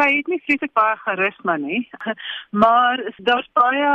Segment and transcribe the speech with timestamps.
[0.00, 1.82] sy het nie vreeslik baie charisma nie,
[2.62, 3.90] maar daar's baie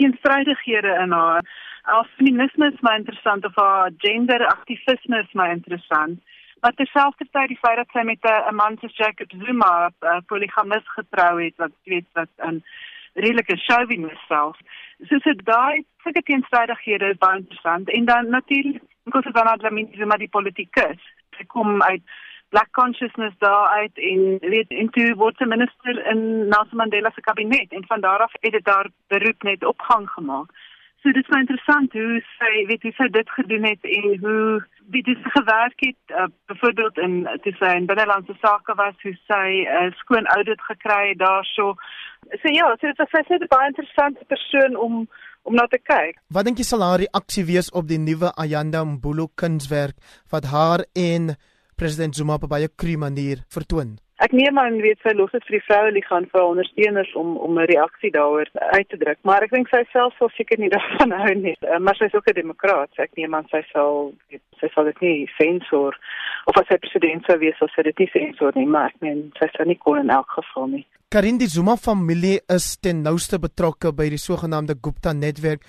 [0.00, 1.44] teenstrydighede in haar.
[1.86, 6.22] Haar feminisme is my interessant of haar genderaktivisme is my interessant.
[6.64, 11.42] Maar terselfdertyd die feit dat sy met 'n man soos Jacob Zuma 'n poligamis getrou
[11.44, 12.64] het wat weet wat 'n
[13.14, 14.56] redelike chauvinist self.
[15.08, 19.96] So so daai sulke teenstrydighede is baie interessant en dan natuurlik, because of dan Dlamini
[19.96, 21.00] Zuma die politikus.
[21.36, 22.02] Sy kom uit
[22.48, 27.72] black consciousness daar uit en weet into word 'n minister in Nelson Mandela se kabinet
[27.72, 30.50] en van daar af het dit daar beroep net opgang gemaak.
[31.02, 34.66] So dit is baie interessant hoe sy weet hoe sy dit gedoen het en hoe
[34.90, 39.46] wie dit gewerk het uh, byvoorbeeld in te sy in binnelandse sake was hoe sy
[39.62, 41.74] 'n uh, skoon audit gekry het daarso.
[42.42, 45.08] So ja, so dit was sy het 'n baie interessante persoon om
[45.42, 46.18] om na te kyk.
[46.28, 49.96] Wat dink jy sal haar reaksie wees op die nuwe Ayanda Mbulu kunswerk
[50.30, 51.36] wat haar en
[51.76, 53.98] president Zuma op 'n baie kru manier vertoon.
[54.16, 57.58] Ek neem aan weet sy los dit vir die vroue ligaan vir ondersteuners om om
[57.58, 61.12] 'n reaksie daaroor uit te druk, maar ek dink sy self sal seker nie daarvan
[61.12, 61.56] hou nie.
[61.60, 64.14] Uh, maar sy is ook 'n demokraat, so ek neem aan sy sal
[64.60, 65.92] sy sal dit nie sensor
[66.46, 69.32] of as sy president sou wees, sal sy dit nie sensor nie, maar ek meen
[69.38, 70.86] sy sal nie kon in elk geval nie.
[71.08, 75.62] Karin die Zuma familie is ten nouste betrokke by die sogenaamde Gupta netwerk.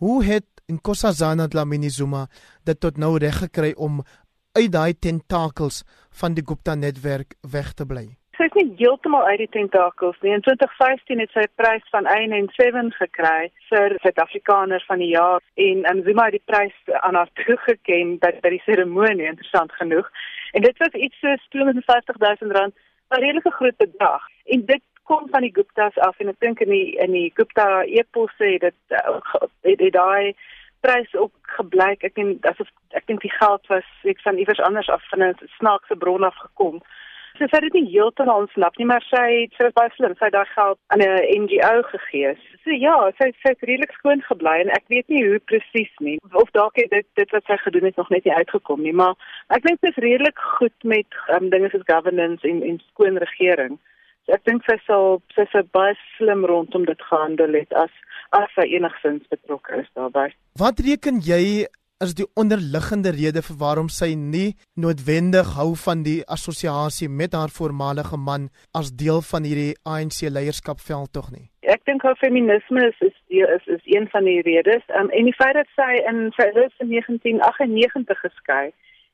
[0.00, 2.26] Hoe het Nkosazana Dlamini Zuma
[2.64, 4.00] dit tot nou reg gekry om
[4.52, 5.82] uit daai tentakels
[6.20, 8.06] van die Gupta netwerk weg te bly.
[8.36, 10.32] Sy is nie heeltemal uit die tentakels nie.
[10.34, 15.12] In 2015 het sy 'n prys van 1 en 7 gekry vir Suid-Afrikaner van die
[15.12, 19.72] jaar en um, Zuma het die prys aan haar toegeken by by die seremonie interessant
[19.72, 20.10] genoeg.
[20.52, 22.74] En dit was iets so 250 000 rand,
[23.10, 24.22] 'n redelike groot bedrag.
[24.44, 27.82] En dit kom van die Guptas af en ek dink in die in die Gupta
[27.82, 29.20] eposse het dit uh,
[29.62, 30.34] het, het daai
[30.80, 32.04] prys ook gebleik.
[32.04, 35.34] Ek dink asof ek dink die geld was ek van iewers anders af van 'n
[35.58, 36.80] snaakse bron af gekom.
[37.38, 40.14] So sy het dit nie heeltemal ontsnap nie, maar sy het sy was baie slim.
[40.18, 42.34] Sy het daai geld aan 'n NGO gegee.
[42.64, 46.18] So ja, sy sy het redelik skoon gebly en ek weet nie hoe presies nie
[46.32, 49.14] of dalk het dit dit wat sy gedoen het nog net nie uitgekom nie, maar
[49.48, 53.78] ek dink sy is redelik goed met um, dinge soos governance en en skoon regering.
[54.26, 57.94] So ek dink sy sal sy sou baie slim rondom dit gehandel het as
[58.36, 60.32] as sy enigsins betrokke is daarbey.
[60.58, 61.66] Wat reken jy
[62.00, 64.54] is die onderliggende rede vir waarom sy nie
[64.84, 68.48] noodwendig hou van die assosiasie met haar voormalige man
[68.80, 71.50] as deel van hierdie ANC leierskapveld tog nie?
[71.68, 74.84] Ek dink haar feminisme is is is, is een van die redes.
[74.96, 78.70] Um, en die feit dat sy in 1998 geskei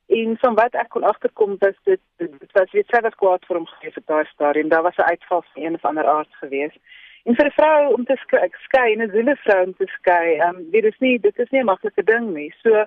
[0.06, 3.58] en van wat ek kon agterkom was dit dit was weet sy was kwaad vir
[3.58, 4.70] hom gegee vir daai stadium.
[4.70, 6.78] Daar was 'n uitval van een of ander aard geweest.
[7.26, 8.16] En vir 'n vrou om te
[8.64, 11.60] skei, 'n Zulu vrou om te skei, ehm um, dit is nie dit is nie
[11.60, 12.52] 'n maklike ding nie.
[12.62, 12.84] So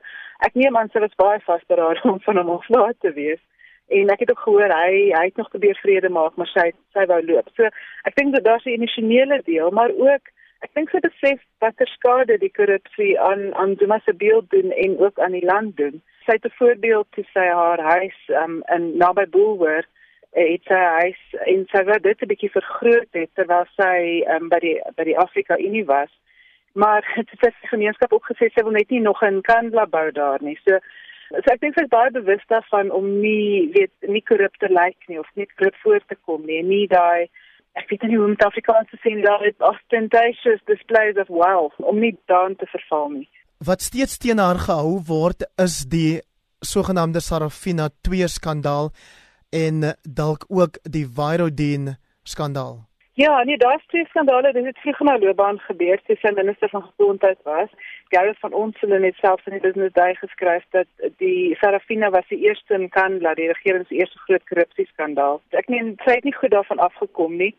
[0.48, 3.42] ek neem aan sy was baie vasberaad om van hom ontslae te wees.
[3.88, 7.06] En ek het ook gehoor hy hy het nog probeer vrede maak, maar sy sy
[7.06, 7.50] wou loop.
[7.56, 7.64] So
[8.08, 10.24] ek dink dat daar's 'n emosionele deel, maar ook
[10.62, 15.00] ek dink sy besef watter skade die korrupsie aan aan Zuma se beeld doen en
[15.00, 16.02] ook aan die land doen.
[16.26, 19.88] Sy het 'n voorbeeld te sê haar huis um, in naby Boulevard
[20.38, 24.60] het sy huis en sy wou dit 'n bietjie vergroot het terwyl sy um, by
[24.60, 26.10] die by die Afrika Unie was.
[26.74, 30.12] Maar dit het die gemeenskap ook gesê sy wil net nie nog 'n Kandla bou
[30.12, 30.58] daar nie.
[30.66, 30.78] So,
[31.30, 34.98] so ek dink sy is baie bewus daarvan om nie weet nie korrup te lyk
[35.08, 36.64] nie of nie korrup voor te kom nie.
[36.64, 37.30] Nie daai
[37.74, 41.78] ek weet nie hoe om dit Afrikaans te sê nie, daai ostentatious displays of wealth
[41.78, 43.30] om nie daan te verval nie.
[43.60, 46.22] Wat steeds teen haar gehou word is die
[46.62, 48.92] sogenaamde Sarafina 2 skandaal
[49.50, 52.90] en dalk ook die Virodin skandaal.
[53.20, 56.86] Ja, nee, daar's twee skandale, dit het vroeg na loopbaan gebeur, sy sy minister van
[56.86, 57.72] gesondheid was.
[58.14, 60.88] Gary van ons het net self in die business day geskryf dat
[61.20, 65.42] die Sarafina was die eerste in Kanada, die regering se eerste groot korrupsieskandaal.
[65.62, 67.52] Ek meen, sy het nie goed daarvan afgekom nie.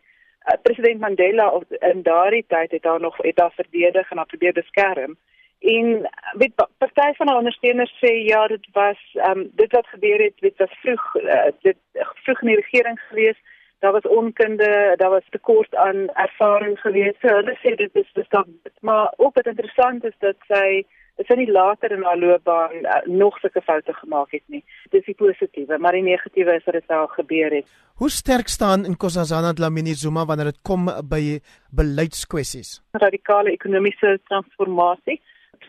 [0.49, 1.51] Uh, president Mandela
[1.91, 5.13] in daardie tyd het daar nog het daar verdedig en haar probeer beskerm.
[5.61, 10.23] En weet party van die ondersteuners sê ja, dit was ehm um, dit wat gebeur
[10.23, 11.77] het, dit was vroeg uh, dit
[12.25, 13.37] vroeg in die regering gewees.
[13.79, 17.13] Daar was onkunde, daar was tekort aan ervaring gewees.
[17.21, 18.45] So hulle sê dit is dan
[18.79, 20.81] maar ook wat interessant is dat sy
[21.19, 24.63] dit sy nie later in haar loopbaan uh, nog sulke foute gemaak het nie.
[24.89, 27.67] Dis die positiewe, maar die negatiewe is dat dit al gebeur het.
[28.01, 31.37] Hoe sterk staan Nkosazana Dlamini Zuma wanneer dit kom by
[31.69, 32.79] beleidskwessies?
[32.97, 35.21] Radikale ekonomiese transformasie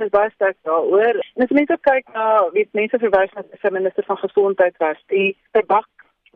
[0.02, 1.18] is baie sterk daaroor.
[1.34, 5.36] En as mense kyk na wie mense verwys na die minister van gesondheid was, die
[5.56, 5.88] tabak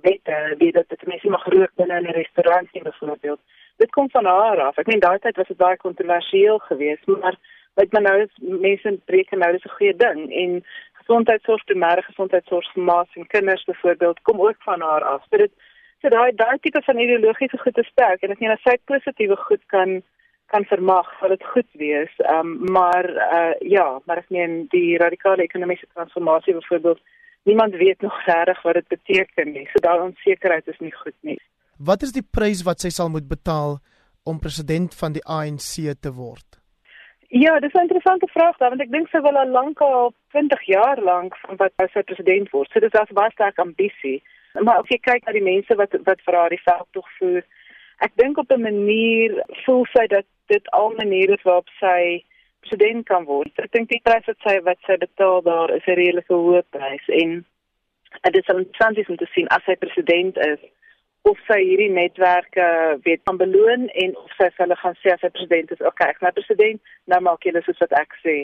[0.06, 3.40] wette, wie dit dit mense mag rook binne 'n restaurant nie byvoorbeeld.
[3.76, 4.78] Dit kom van haar af.
[4.78, 7.36] Ek meen daai tyd was dit baie kontroversieel geweest, maar
[7.74, 12.72] wat men nou is mense breek nou dis 'n goeie ding en gesondheidsorg, primêre gesondheidsorg
[12.72, 15.22] vir maas en kinders byvoorbeeld kom ook van haar af.
[15.30, 15.52] So dit
[16.02, 19.36] So daai daai tipe van ideologiese goed is sterk en ek meen as sy positiewe
[19.46, 20.02] goed kan
[20.52, 22.12] kan vermag, sal dit goed wees.
[22.18, 27.00] Ehm um, maar uh ja, maar ek meen die radikale ekonomiese transformasie byvoorbeeld,
[27.42, 29.66] niemand weet nog regtig wat dit beteken nie.
[29.72, 31.40] So daai onsekerheid is nie goed nie.
[31.78, 33.78] Wat is die prys wat sy sal moet betaal
[34.24, 36.46] om president van die ANC te word?
[37.28, 40.62] Ja, dis 'n interessante vraag daar want ek dink sy wil al lank al 20
[40.62, 42.70] jaar lank van wat sy president word.
[42.70, 44.22] So dis as baie sterk ambisie.
[44.60, 47.42] Maar as jy kyk na die mense wat wat vir haar die veld tog voer,
[48.04, 52.24] ek dink op 'n manier voel sy dat dit al maniere is waarop sy
[52.60, 53.52] president kan word.
[53.56, 57.06] Ek dink die prys wat sy wat sy betaal daar is 'n reële hoë prys
[57.08, 57.44] en
[58.22, 60.60] dit is interessant om te sien as sy president is
[61.22, 62.66] of sy hierdie netwerke
[63.02, 66.20] weet kan beloon en of sy hulle gaan sê as hy president is, okay, ek
[66.20, 68.36] is nou president, nou maak julle soos wat ek sê.